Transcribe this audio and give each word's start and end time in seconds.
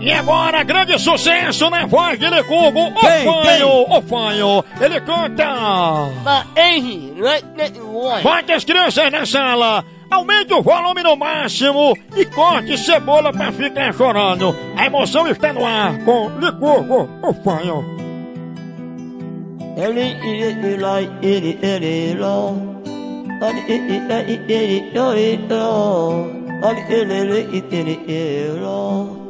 E 0.00 0.10
agora, 0.12 0.62
grande 0.62 0.98
sucesso 0.98 1.68
na 1.68 1.84
voz 1.84 2.18
de 2.18 2.26
Lecurgo, 2.26 2.88
o 2.88 3.00
Fanho, 3.00 3.68
o 3.86 4.02
Fanho, 4.02 4.64
ele 4.80 4.98
canta. 5.02 5.44
Bota 8.22 8.54
as 8.54 8.64
crianças 8.64 9.12
na 9.12 9.26
sala, 9.26 9.84
aumente 10.10 10.54
o 10.54 10.62
volume 10.62 11.02
no 11.02 11.16
máximo 11.16 11.94
e 12.16 12.24
corte 12.24 12.78
cebola 12.78 13.30
pra 13.30 13.52
ficar 13.52 13.92
chorando. 13.92 14.56
A 14.74 14.86
emoção 14.86 15.28
está 15.28 15.52
no 15.52 15.66
ar 15.66 16.02
com 16.02 16.28
Lecurgo, 16.38 17.06
o 17.22 17.34
Fanho. 17.44 17.84
Ele, 19.76 20.00
ele, 20.00 20.42
ele, 20.42 20.84
ele, 21.22 21.58
ele, 21.62 21.86
ele, 21.86 22.22
Olha 26.62 26.84
ele, 26.88 27.12
ele, 27.12 27.60
ele, 27.70 28.00
ele, 28.08 29.29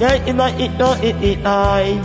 Đây 0.00 0.20
in 0.26 0.36
my 0.36 0.52
it 0.58 0.70
no 0.78 0.94
it 1.02 1.14
it 1.20 1.38
I 1.44 1.96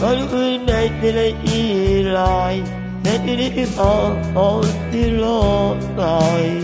Nói 0.00 0.16
ui 0.32 0.58
này 0.58 0.90
thì 1.02 1.12
lấy 1.12 1.34
y 1.52 2.02
lại 2.02 2.62
Nên 3.04 3.20
đi 3.26 3.36
đi 3.36 3.50
im 3.56 3.68
ở 3.76 4.16
ở 4.34 4.62
đi 4.92 5.10
lo 5.10 5.74
lại 5.96 6.62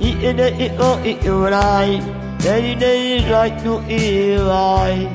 Y 0.00 0.14
in 0.22 0.36
it 0.36 0.52
it 0.58 0.72
no 0.78 0.96
it 1.04 1.16
it 1.24 1.32
lại 1.50 2.00
Đây 2.44 2.62
đi 2.62 2.74
đây 2.74 3.18
lại 3.28 3.50
tu 3.64 3.80
y 3.88 4.26
lại 4.26 5.06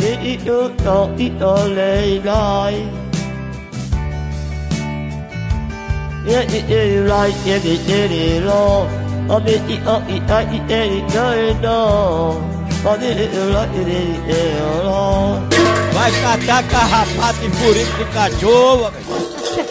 Nên 0.00 0.18
đi 0.24 0.36
đâu 0.44 0.68
đó 0.84 1.08
it 1.18 1.32
ở 1.40 1.68
lấy 1.68 2.20
lại 2.24 2.74
yeah, 6.30 6.42
yeah, 6.42 6.62
yeah, 6.68 7.10
right, 7.10 7.34
yeah, 7.44 7.56
yeah, 7.56 8.04
yeah, 8.06 8.46
wrong. 8.46 8.86
I 9.30 9.38
mean, 9.44 9.70
it, 9.70 9.86
uh, 9.86 9.98
I, 9.98 10.42
it, 10.54 10.70
it, 10.70 11.60
no. 11.60 12.38
I 12.86 12.96
mean, 12.98 13.18
it, 13.18 13.34
right, 13.52 13.74
it, 13.74 13.88
yeah, 13.88 14.34
yeah, 14.34 14.82
wrong. 14.82 15.48
Vai 15.92 16.12
catar 16.22 16.62
carrapato 16.68 17.44
e 17.44 17.50
furico 17.50 17.96
de 17.98 18.04
cachoa, 18.12 18.90
velho. 18.90 19.69